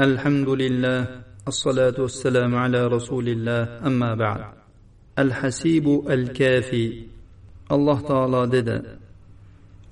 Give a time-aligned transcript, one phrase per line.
[0.00, 1.08] الحمد لله
[1.48, 4.40] الصلاة والسلام على رسول الله أما بعد.
[5.18, 7.02] الحسيب الكافي
[7.72, 8.98] الله تعالى دد.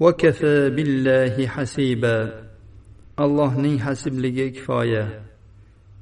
[0.00, 2.44] وكفى بالله حسيبا.
[3.20, 5.22] الله ني حسب لك كفاية.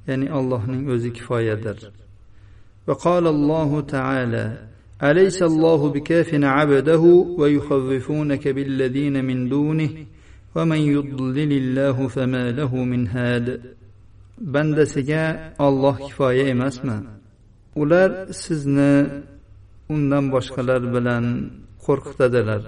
[0.08, 1.78] يعني الله ني أزي كفاية در
[2.86, 4.68] وقال الله تعالى
[5.02, 7.00] أليس الله بكاف عبده
[7.38, 10.06] ويخوفونك بالذين من دونه؟
[10.54, 13.81] ومن يضلل الله فما له من هاد.
[14.54, 15.24] Bandasiga
[15.66, 16.96] olloh kifoya emasmi?
[17.82, 18.10] Ular
[18.42, 18.94] sizni
[19.94, 21.24] undan boshqalar bilan
[21.84, 22.62] qo'rqitadilar.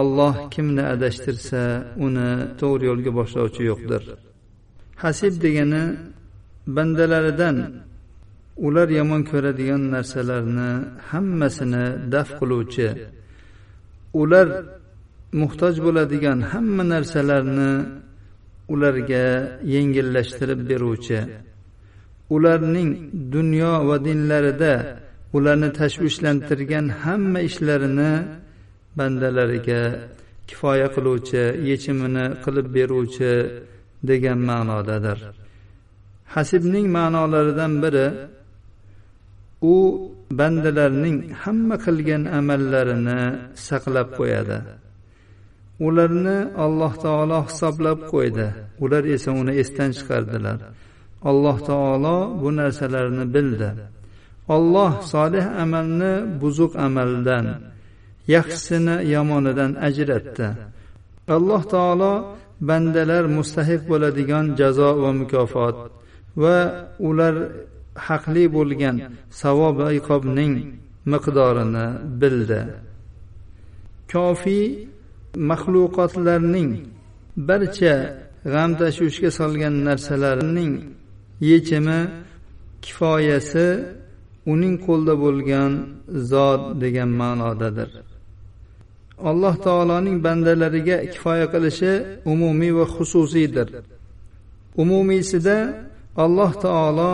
[0.00, 1.62] Alloh kimni adashtirsa
[2.06, 2.30] uni
[2.60, 4.02] to'g'ri yo'lga boshlovchi yo'qdir.
[5.02, 5.84] Hasib degani
[6.76, 7.56] bandalaridan
[8.66, 10.70] ular yomon ko'radigan narsalarni
[11.10, 11.84] hammasini
[12.14, 12.88] daf qiluvchi
[14.22, 14.46] ular
[15.40, 17.70] muhtoj bo'ladigan hamma narsalarni
[18.72, 19.24] ularga
[19.74, 21.20] yengillashtirib beruvchi.
[22.34, 22.90] Ularning
[23.34, 24.74] dunyo va dinlarida
[25.36, 28.12] ularni tashvishlantirgan hamma ishlarini
[28.98, 29.82] bandalariga
[30.48, 33.32] kifoya qiluvchi yechimini qilib beruvchi
[34.08, 35.18] degan ma'nodadir.
[36.34, 38.06] Hasibning ma'nolaridan biri
[39.72, 39.74] u
[40.38, 43.20] bandalarning hamma qilgan amallarini
[43.68, 44.58] saqlab qo'yadi.
[45.86, 48.46] Ularni alloh taolo hisoblab qo'ydi.
[48.84, 50.58] Ular esa uni esdan chiqardilar.
[51.30, 53.70] Alloh taolo bu narsalarni bildi.
[54.56, 57.46] Olloh solih amalni buzuq amaldan
[58.34, 60.48] yaxshisini yomonidan ajratdi.
[61.36, 62.12] Alloh taolo
[62.68, 65.76] bandalar mustahiq bo'ladigan jazo va mukofot
[66.42, 66.56] va
[67.08, 67.34] ular
[68.06, 68.96] haqli bo'lgan
[69.42, 70.54] savob va iqobning
[71.12, 71.86] miqdorini
[72.20, 72.60] bildi.
[74.12, 74.64] Kofiy
[75.50, 76.70] maxluqotlarning
[77.48, 77.94] barcha
[78.52, 80.72] g'am tashvishga solgan narsalarning
[81.50, 82.00] yechimi
[82.84, 83.66] kifoyasi
[84.52, 85.72] uning qo'lida bo'lgan
[86.30, 87.90] zot degan ma'nodadir.
[89.30, 91.92] Alloh taoloning bandalariga kifoya qilishi
[92.32, 93.68] umumiy va xususiydir.
[94.82, 95.58] Umumiysida
[96.24, 97.12] alloh taolo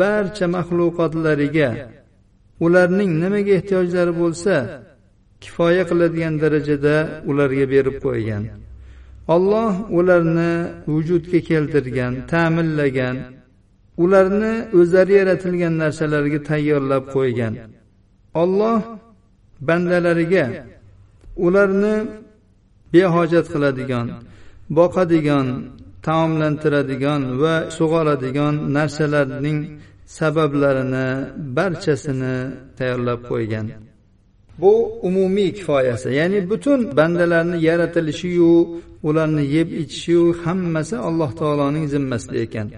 [0.00, 1.70] barcha maxluqotlariga
[2.64, 4.54] ularning nimaga ehtiyojlari bo'lsa
[5.44, 6.96] kifoya qiladigan darajada
[7.30, 8.42] ularga berib qo'ygan.
[9.34, 10.52] Olloh ularni
[10.92, 13.16] vujudga keltirgan ta'minlagan
[14.04, 17.54] ularni o'zlari yaratilgan narsalarga tayyorlab qo'ygan.
[18.42, 18.80] Olloh
[19.68, 20.46] bandalariga
[21.46, 21.94] ularni
[22.94, 24.06] behojat qiladigan
[24.78, 25.46] boqadigan
[26.06, 29.58] taomlantiradigan va sug'oradigan narsalarning
[30.18, 31.08] sabablarini
[31.56, 32.36] barchasini
[32.78, 33.66] tayyorlab qo'ygan.
[34.60, 34.72] Bu
[35.08, 36.08] umumiy kifoyasi.
[36.18, 38.52] Ya'ni butun bandalarni yaratilishiyu
[39.08, 42.68] ularni yeb ichishiyu hammasi alloh taoloning zimmasida ekan.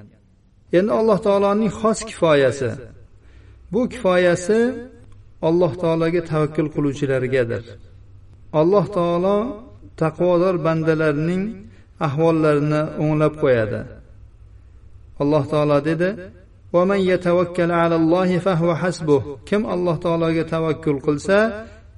[0.79, 2.71] Endi alloh taoloning xos kifoyasi.
[3.73, 4.59] Bu kifoyasi
[5.49, 7.65] alloh taologa tavakkul qiluvchilargadir
[8.61, 9.37] alloh taolo
[10.03, 11.43] taqvodor bandalarning
[12.07, 13.81] ahvollarini o'nglab qo'yadi.
[15.23, 16.09] Alloh taolo dedi
[19.49, 21.39] kim alloh taologa tavakkul qilsa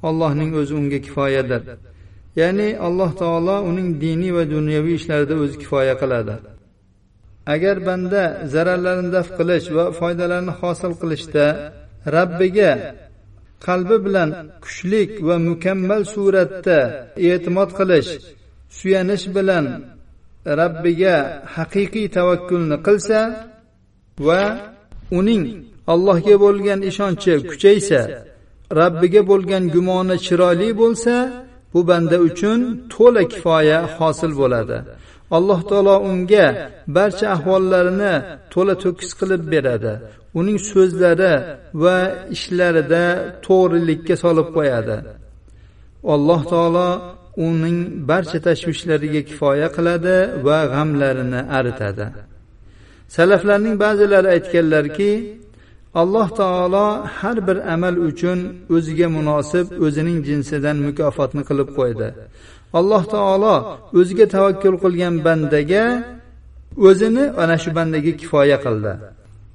[0.09, 1.63] allohning o'zi unga kifoyadir.
[2.41, 6.35] Ya'ni alloh taolo uning diniy va dunyoviy ishlarida o'zi kifoya qiladi.
[7.55, 8.23] Agar banda
[8.53, 11.47] zararlarini daf qilish va foydalarni hosil qilishda
[12.17, 12.73] rabbiga
[13.67, 14.31] qalbi bilan
[14.65, 16.81] kuchlik va mukammal suratda
[17.29, 18.11] e'timod qilish
[18.79, 19.67] suyanish bilan
[20.61, 21.17] rabbiga
[21.57, 23.21] haqiqiy tavakkulni qilsa
[24.27, 24.43] va
[25.19, 25.45] uning
[25.93, 28.01] allohga bo'lgan ishonchi kuchaysa
[28.81, 31.15] rabbiga bo'lgan gumoni chiroyli bo'lsa
[31.73, 32.61] bu banda uchun
[32.95, 34.79] to'la kifoya hosil bo'ladi.
[35.37, 36.47] Alloh taolo unga
[36.97, 38.15] barcha ahvollarini
[38.53, 39.93] to'la to'kis qilib beradi.
[40.39, 41.35] Uning so'zlari
[41.83, 41.97] va
[42.37, 43.05] ishlarida
[43.47, 44.97] to'g'rilikka solib qo'yadi.
[46.15, 46.89] Alloh taolo
[47.49, 47.79] uning
[48.11, 50.17] barcha tashvishlariga kifoya qiladi
[50.47, 52.07] va g'amlarini aritadi.
[53.09, 55.11] Salaflarning ba'zilari aytganlarki
[56.01, 56.87] alloh taolo
[57.19, 58.39] har bir amal uchun
[58.77, 62.09] o'ziga munosib o'zining jinsidan mukofotni qilib qo'ydi.
[62.79, 63.57] Alloh taolo
[64.01, 65.85] o'ziga tavakkul qilgan bandaga
[66.89, 68.93] o'zini ana shu bandaga kifoya qildi.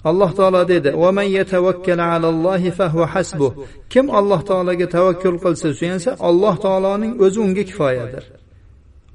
[0.09, 0.89] Alloh taolo dedi
[3.93, 8.23] kim alloh taologa tavakkul qilsa suyansa alloh taoloning o'zi unga kifoyadir.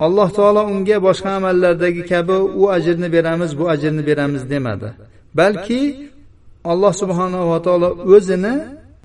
[0.05, 4.89] Alloh taolo unga boshqa amallardagi kabi u ajrni beramiz bu ajrni beramiz demadi.
[5.39, 5.83] Balki
[6.73, 8.55] alloh subhanava taolo o'zini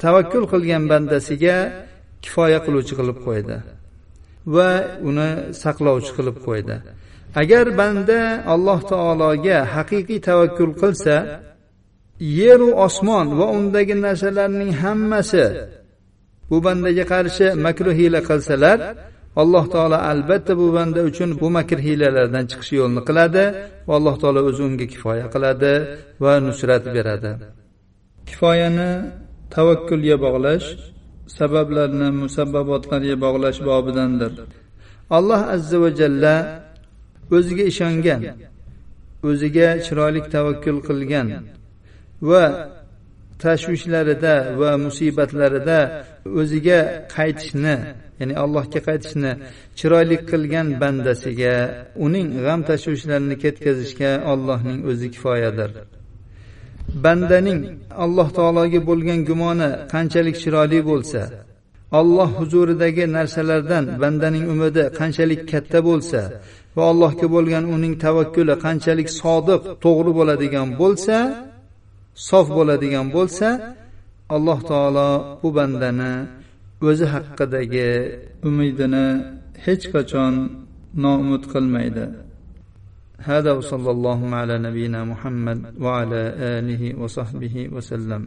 [0.04, 1.58] tavakkul qilgan bandasiga
[2.24, 3.58] kifoya qiluvchi qilib qo'ydi
[4.56, 4.70] va
[5.10, 5.30] uni
[5.64, 6.76] saqlovchi qilib qo'ydi.
[7.42, 8.20] Agar banda
[8.54, 11.16] alloh taologa haqiqiy tavakkul qilsa
[12.40, 15.46] yeru osmon va undagi narsalarning hammasi
[16.50, 18.80] bu bandaga qarshi makruh hiyla qilsalar
[19.36, 23.44] alloh taolo albatta bu banda uchun bu makr hiylalardan chiqish yo'lini qiladi
[23.88, 25.74] va alloh taolo o'zi unga kifoya qiladi
[26.24, 27.32] va nusrat beradi.
[28.30, 28.90] Kifoyani
[29.54, 30.68] tavakkulga bog'lash
[31.38, 34.32] sabablarni musabbabotlarga bog'lash bobidandir.
[35.18, 36.36] Alloh azza va jalla
[37.36, 38.22] o'ziga ishongan
[39.30, 41.28] o'ziga chiroyli tavakkul qilgan
[42.30, 42.46] va
[43.46, 45.80] tashvishlarida va musibatlarida
[46.40, 46.80] o'ziga
[47.16, 47.76] qaytishni
[48.20, 49.32] ya'ni allohga qaytishni
[49.80, 51.56] chiroyli qilgan bandasiga
[52.06, 55.70] uning g'am tashvishlarini ketkazishga ollohning o'zi kifoyadir.
[57.06, 57.60] Bandaning
[58.04, 61.22] alloh taologa bo'lgan gumoni qanchalik chiroyli bo'lsa
[62.00, 66.22] alloh huzuridagi narsalardan bandaning umidi qanchalik katta bo'lsa
[66.76, 71.16] va allohga bo'lgan uning tavakkuli qanchalik sodiq to'g'ri bo'ladigan bo'lsa
[72.29, 73.49] sof bo'ladigan bo'lsa
[74.37, 76.13] alloh taolo bu bandani
[76.89, 77.91] o'zi haqidagi
[78.49, 79.07] umidini
[79.65, 80.35] hech qachon
[81.05, 82.07] noumid qilmaydi
[83.31, 86.23] هذا وصلى الله على نبينا محمد وعلى
[86.59, 88.23] اله وصحبه وسلم